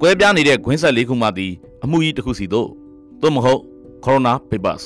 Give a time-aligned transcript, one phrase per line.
[0.00, 1.52] ကွဲပြားနေတဲ့ခွင်းဆက်လေးခုမှသည်
[1.84, 2.68] အမှုကြီးတစ်ခုစီသို့
[3.20, 3.60] သို့မဟုတ်
[4.04, 4.84] Corona Papers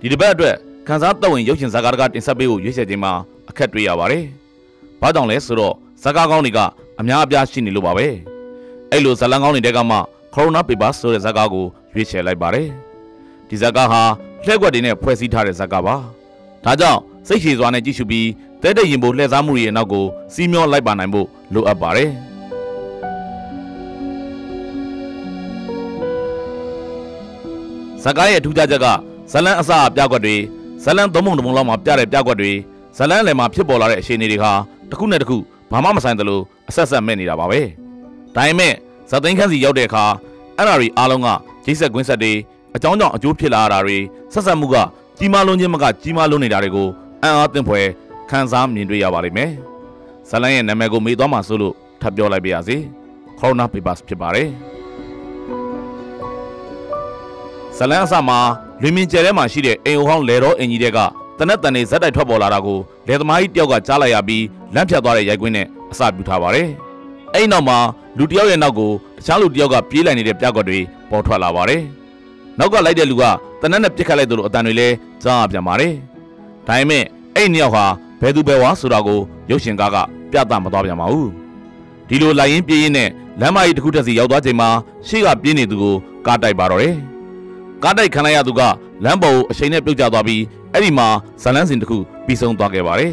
[0.00, 0.56] ဒီတစ်ပတ်အတွက်
[0.86, 3.12] ခန်းစားတော်ဝင်ရုပ်ရှင်ဇာတ်ကားတကတင်ဆက်ပေးဖို့ရွေးချယ်ခြင်းမှာ
[3.50, 4.24] အခက်တွေ့ရပါတယ်။
[5.00, 6.60] ဘာကြောင့်လဲဆိုတော့ဇာတ်ကားကောင်းတွေက
[7.00, 8.06] အများအပြားရှိနေလို့ပါပဲ။
[8.92, 9.98] အဲ့လိုဇာတ်လမ်းကောင်းတွေတဲကမှ
[10.34, 12.68] Corona Papers ဆိုတဲ့ဇာတ်ကားကိုရွေးချယ်လိုက်ပါတယ်။
[13.48, 14.02] ဒီဇာတ်ကားဟာ
[14.44, 15.96] လှည့်ကွက်တွေနဲ့ဖွဲ့စည်းထားတဲ့ဇာတ်ကားပါ။
[16.64, 18.26] ဒါကြောင့်စိတ်ရှည်စွာနဲ့ကြည့်ရှုပြီး
[18.64, 20.04] တဲတဲ့ရင်ပိုလှည့်စားမှုတွေရဲ့နောက်ကို
[20.34, 22.10] စီးမျောလိုက်ပါနိုင်ဖို့လိုအပ်ပါတယ်။
[28.02, 28.86] ဇကားရဲ့ထူးခြားချက်က
[29.32, 30.36] ဇလန်းအစအပြကွက်တွေ
[30.84, 32.52] ဇလန်းသုံးပုံတစ်ပုံလောက်မှာပြတဲ့ပြကွက်တွေ
[32.96, 34.52] ဇလန်းလယ်မှာဖြစ်ပေါ်လာတဲ့အခြေအနေတွေဟာ
[34.90, 35.36] တစ်ခုနဲ့တစ်ခု
[35.70, 37.60] ဘာမှမဆိုင်သလိုအဆက်ဆက်မဲ့နေတာပါပဲ
[38.34, 38.72] ဒါပေမဲ့
[39.10, 40.04] ဇသိန်းခန်းစီရောက်တဲ့အခါ
[40.56, 41.28] အဲ့ဓာတွေအားလုံးက
[41.64, 42.32] ဂျိတ်ဆက်ကွင်းဆက်တွေ
[42.76, 43.98] အကြောင်းကြောင့်အကျိုးဖြစ်လာတာတွေ
[44.32, 44.76] ဆက်ဆက်မှုက
[45.18, 46.88] ကြီးမားလုံးချင်းမကကြီးမားလုံးနေတာတွေကို
[47.22, 47.86] အံ့အားသင့်ဖွယ်
[48.30, 49.50] ခန်းစားမြင်တွေ့ရပါလိမ့်မယ်
[50.30, 52.76] ဇလန်းရဲ့နာမည်ကိုမေးသွားမှဆိုလို့ထပ်ပြောလိုက်ပါရစေ
[53.38, 54.48] Corona Papers ဖြစ်ပါတယ်
[57.76, 58.38] ဇလန်းအစမှာ
[58.82, 60.98] လွင်မြင်ကျဲထဲမှာရှိတဲ့အိမ်အိုဟောင်းလေတော်အင်ကြီးတွေက
[61.38, 66.68] တနက်တန်နေဇက်တိုက်ထွက်ပေါ်လာတာကိုလေသမားကြီးတယောက်ကကြားလိုက်ရပြီးလမ်းဖြတ်သွားတဲ့ရိုက်ကွင်းနဲ့အစပြုထားပါတယ်။
[67.34, 67.78] အဲ့နောက်မှာ
[68.18, 70.78] လူတယောက်ရဲ့နောက်ကိုတခြားလူတယောက်ကပြေးလိုက်နေတဲ့ပြကွက်တွေ
[71.10, 71.80] ပေါ်ထွက်လာပါတယ်။
[72.58, 73.24] နောက်ကလိုက်တဲ့လူက
[73.60, 75.92] တနက်နဲ့ပြစ်ခတ်လိုက်သလိုအတန်တွေလည်းကြားရပြန်ပါတယ်။
[76.68, 77.04] ဒါပေမဲ့
[77.36, 77.84] အဲ့နှစ်ယောက်ဟာ
[78.24, 79.96] ဘယ်သူပဲဝါဆိုတာကိုရုပ်ရှင်ကားက
[80.32, 81.28] ပြသမသွားပြန်ပါဘူး။
[82.08, 83.08] ဒီလိုလိုက်ရင်ပြေးရင်နဲ့
[83.40, 84.68] လမ်းမကြီးတစ်ခုတက်စီရောက်သွားချိန်မှာ
[85.08, 85.94] ရှေ့ကပြေးနေသူကို
[86.26, 86.94] ကားတိုက်ပါတော့တယ်။
[87.82, 88.60] ကားတိုက်ခံလိုက်ရသူက
[89.04, 91.08] လမ်းပေါ်ကိုအချိန်နဲ့ပြုတ်ကျသွားပြီးအဲ့ဒီမှာ
[91.42, 93.12] ဇလန်းစင်တစ်ခုပြီးဆုံးသွားခဲ့ပါတယ်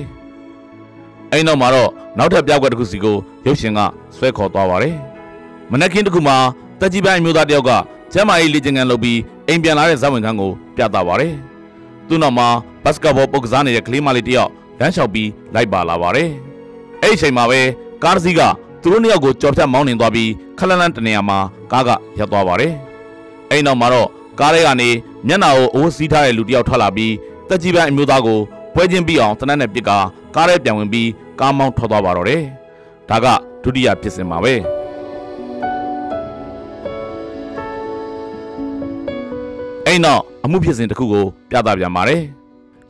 [1.32, 3.80] ။အဲ့နောက်မှာတော့နောက်ထပ်ပြောက်ကွက်တစ်ခုစီကိုရုပ်ရှင်က
[4.16, 4.96] ဆွဲခေါ်သွားပါတယ်။
[5.72, 6.38] မနက်ခင်းတစ်ခုမှာ
[6.80, 7.72] တက်ကြီးပိုင်းမျိုးသားတစ်ယောက်က
[8.14, 11.34] ကျမ်းမာရေးလေ့ကျင့်ခန်းလုပ်ပြီးအိမ်ပြန်လာတဲ့ဇာဝင်ခန်းကိုပြသပါတယ်။
[12.08, 12.48] သူ့နောက်မှာ
[12.84, 16.30] ဘတ်စကတ်ဘောပုတ်ကစားနေတဲ့ကလေးမလေးတစ်ယောက် လမ်းလျှောက်ပြီးလိုက်ပါလာပါတယ်။
[17.02, 17.62] အဲ့ဒီအချိန်မှာပဲ
[18.04, 18.42] ကားတစ်စီးက
[18.82, 21.40] သူတို့နှစ်ယောက်ကိုကြော်ဖြတ်မောင်းနှင်သွားပြီးခလန်းလန်းတနေရာမှာ
[21.72, 22.74] ကားကရပ်သွားပါတယ်။
[23.52, 24.10] အဲ့နောက်မှာတော့
[24.40, 24.90] ကားထဲကနေ
[25.28, 27.14] မျက်နှာကိုအိုးစီးထားတဲ့လူတစ်ယောက်ထွက်လာပြီး
[27.50, 28.40] တက်ကြီးပိုင်းအမျိုးသားကို
[28.74, 29.98] ပွဲချင်းပြီးအောင်တနက်နဲ့ပစ်ကာ
[30.36, 31.10] ကားထဲပြန်ဝင်ပြီး
[31.40, 32.42] ကားမောင်းထွက်သွားပါတော့တယ်။
[33.10, 33.26] ဒါက
[33.64, 34.54] ဒုတိယဖြစ်စဉ်ပါပဲ။
[39.86, 42.22] အဲ့နောက်အမှုဖြစ်စဉ်တစ်ခုကိုပြသပြန်ပါတယ်။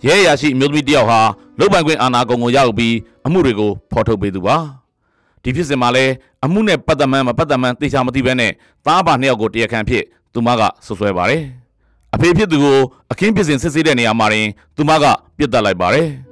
[0.05, 1.19] ရဲရရှိအမျိုးသမီးတစ်ယောက်ဟာ
[1.59, 2.95] လုတ်ပိုင်ခွင့်အာဏာကုံကိုရောက်ပြီး
[3.25, 4.57] အမှုတွေကိုဖော်ထုတ်ပေးသူပါ။
[5.43, 6.05] ဒီဖြစ်စဉ်မှာလဲ
[6.45, 8.51] အမှုနဲ့ပတ်သက်မှန်းမပတ်သက်မှန်းသိချာမသိဘဲနဲ့
[8.85, 10.03] သားပါနှစ်ယောက်ကိုတရားခံဖြစ်
[10.33, 11.43] သူမကဆွဆွဲပါတယ်။
[12.15, 12.77] အဖေဖြစ်သူကို
[13.11, 15.05] အခင်းဖြစ်စဉ်စစ်ဆေးတဲ့နေရာမှာရင်သူမက
[15.37, 16.07] ပြစ်တက်လိုက်ပါတယ်။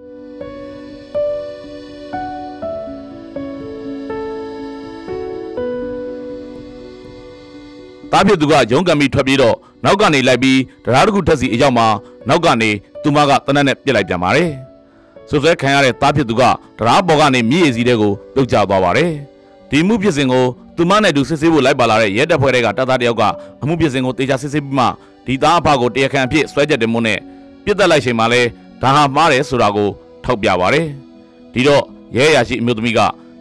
[8.12, 9.56] တားဖြစ်သူကရုံးကန်ပြီးထွက်ပြေးတော့
[9.86, 11.88] နောက်ကနေလိုက်ပြီးတရားတစ်ခုထက်စီအရောက်မှာ
[12.30, 12.70] နောက်ကနေ
[13.04, 14.50] သူမကတနက်နဲ့ပြစ်လိုက်ပြန်ပါတယ်။
[15.30, 16.46] ဆွဆွဲခံရတဲ့တားဖြစ်သူကတ
[16.88, 19.12] ရားပေါ်ကနေမြည်ရည်စည်းတဲ့ကိုပြုတ်ကျသွားပါတယ်။
[19.72, 20.46] ဒီမှုဖြစ်စဉ်ကို
[20.76, 23.24] သူမနဲ့တူစစ်ဆေးဖို့လိုက်ပါလာတဲ့ရဲတပ်ဖွဲ့တွေကတပ်သားတယောက်က
[23.62, 24.86] အမှုဖြစ်စဉ်ကိုတေချာစစ်ဆေးပြီးမှ
[25.26, 27.20] ဒီသားအဖကိုတရားခံအဖြစ်ဆွဲချက်တင်မှုနဲ့
[27.66, 28.42] ပြစ်တက်လိုက်ချိန်မှာလဲ
[28.82, 29.90] ဒါဟာမှားတယ်ဆိုတာကို
[30.26, 30.86] ထောက်ပြပါတယ်။
[31.54, 31.84] ဒီတော့
[32.16, 33.00] ရဲရရှိအမျိုးသမီးက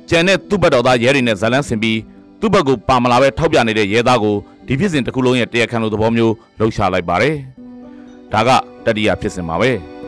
[0.09, 1.99] ကြံတဲ့သူ့ဘက်တော်သားရဲတွေနဲ့ဇလန်းဆင်ပြီး
[2.41, 4.37] သူ့ဘက်ကိုပါမလာပဲထောက်ပြနေတဲ့ရဲသားကို
[4.67, 7.37] ဒီဖြစ်စဉ်တစ်ခုလုံးရဲ့တရားခံလိုသဘောမျိုးလှုပ်ရှားလိုက်ပါတယ်။
[8.33, 8.51] ဒါက
[8.85, 9.71] တတိယဖြစ်စဉ်ပါပဲ။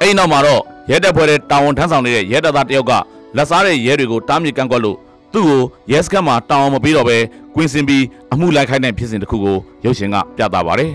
[0.00, 2.92] အဲ့ဒီနောက်မှာတော့ရဲတပ်ဖွဲ့တဲ့တာဝန်ထမ်းဆောင်နေတဲ့ရဲတပ်သားတယောက်က
[3.36, 4.98] လက်စားတဲ့ရဲတွေကိုတားမြစ်ကန့်ကွက်လို့
[5.32, 7.18] သူ့ကိုရဲစခန်းမှာတာဝန်မပေးတော့ဘဲ
[7.54, 10.92] ကွင်းစင်ပြီးအမှုလိုက်ခိုင်းတဲ့ဖြစ်စဉ်တစ်ခုကိုရုပ်ရှင်ကပြသပါတယ်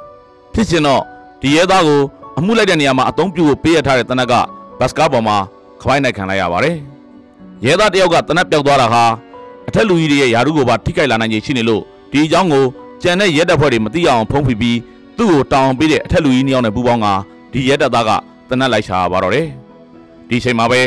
[0.54, 1.02] ။ဖြစ်ရှင်တော့
[1.40, 2.00] ဒီရဲသားကို
[2.38, 4.34] အမှုလိုက်တဲ့နေရာမှာအသုံးပြုဖို့ပေးရထားတဲ့တနက်က
[4.78, 5.36] ဘတ်စကားပေါ်မှာ
[5.80, 6.76] ခပိုင်းနိုင်ခံလိုက်ရပါတယ်။
[7.64, 9.04] ရဲသားတယောက်ကတနက်ပြောက်သွားတာဟာ
[9.68, 12.64] အထက်လူကြီးတွေရဲ့ယာရုကိုပါထိခိုက်လာနိုင်ခြေရှိနေလို့ဒီအကြောင်းကို
[13.02, 14.78] ကြံတဲ့ရဲတပ်ဖွဲ့တွေမသိအောင်ဖုံးဖိပြီး
[15.18, 17.06] သူ့ကိုတာဝန်ပေးတဲ့အထက်လူကြီးနှစ်ယောက်နဲ့ပူးပေါင်းက
[17.52, 18.10] ဒီရဲတပ်သားက
[18.48, 19.46] တနက်လိုက်ရှာပါတော့တယ်။
[20.28, 20.80] ဒီချိန်မှာပဲ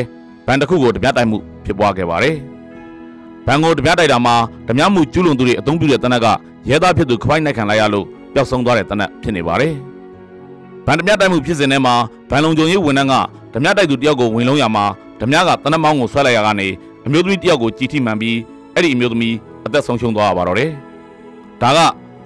[0.45, 2.35] ဗန်တစ်ခုကိုဓမြတိုက်မှုဖြစ်ပွားခဲ့ပါတယ်။
[3.45, 4.35] ဗန်ကိုဓမြတိုက်တာမှာ
[4.67, 6.27] ဓမြမှုကျူးလွန်သူတွေအုံပြုတဲ့တနက်က
[6.69, 9.73] ရဲသားဖြစ်သူခပိုက်နိုင်ခံလိုက်ရလို့ပျောက်ဆုံးသွားတဲ့တနက်ဖြစ်နေပါတယ်။
[10.85, 11.95] ဗန်ဓမြတိုက်မှုဖြစ်စဉ်ထဲမှာ
[12.29, 13.15] ဗန်လုံကြုံရေးဝန်ထမ်းက
[13.53, 14.85] ဓမြတိုက်သူတယောက်ကိုဝင်လုံးရမှာ
[15.21, 16.67] ဓမြကတနက်မောင်းကိုဆွဲလိုက်ရကနေ
[17.05, 18.37] အမျိုးသမီးတယောက်ကိုကြည်ထိမှန်ပြီး
[18.77, 19.35] အဲ့ဒီအမျိုးသမီး
[19.65, 20.71] အသက်ဆုံးရှုံးသွားပါတော့တယ်။
[21.61, 21.79] ဒါက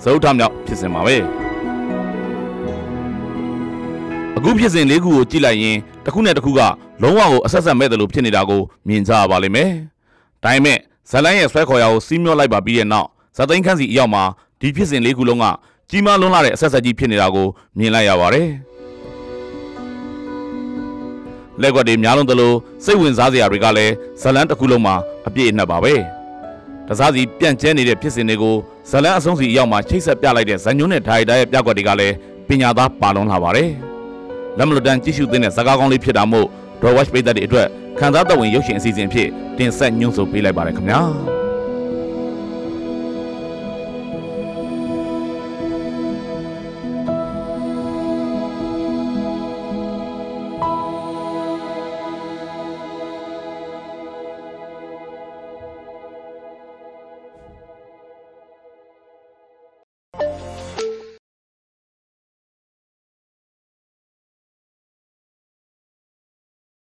[0.04, 1.18] ဇုတ်ထမြောက်ဖြစ်စဉ်ပါပဲ။
[4.38, 6.62] အခုဖြစ်စဉ်လေးခုကိုကြည့်လိုက်ရင်တစ်ခုနဲ့တစ်ခုက
[7.02, 9.72] လုံးဝကိုအဆက်ဆက်မဲ့တယ်လို့ဖြစ်နေတာကိုမြင်ကြရပါလိမ့်မယ်။
[10.44, 10.78] ဒါပေမဲ့
[11.10, 13.08] ဇလန်းရဲ့ဆွဲခေါ်ရာကိုစီးမျောလိုက်ပါပြီးတဲ့နောက်
[13.38, 14.24] ဇသိန်းခန်းစီအရောက်မှာ
[14.62, 15.46] ဒီဖြစ်စဉ်လေးခုလုံးက
[15.90, 17.48] ကြီးမားလွန်းလာတဲ့အဆက်ဆက်ကြီးဖြစ်နေတာကို
[17.78, 18.48] မြင်လိုက်ရပါတယ်။
[21.62, 22.54] လက်ကွက်တွေများလုံးသလို
[22.86, 24.96] စိတ်ဝင်စားစရာတွေကလည်းဇလန်းတစ်ခုလုံးမှာ
[25.28, 25.96] အပြည့်အနှက်ပါပဲ။
[26.92, 28.56] တစားစီပြန့်ကျဲနေတဲ့ဖြစ်စဉ်တွေကို
[28.90, 32.16] ဇလန်းအဆုံးစီအရောက်မှာချိတ်ဆက်ပြလိုက်တဲ့ဇန်ညွန်းနဲ့ဒါရိုက်တာရဲ့ပြကွက်တွေကလည်း
[32.48, 33.70] ပညာသားပါလွန်လာပါတယ်။
[34.58, 36.48] လက်မလွတ်တမ်းကြည့်ရှုသင့်တဲ့ဇာတ်ကားကောင်းလေးဖြစ်တာမို့
[36.82, 37.68] Draw Watch ပိတ်သက်တွေအတွက်
[38.00, 39.28] ခံစားသက်ဝင်ရုပ်ရှင်အစီအစဉ်အဖြစ်
[39.58, 41.41] တင်ဆက်ညွှန်းဆိုပေးလိုက်ပါရခင်ဗျာ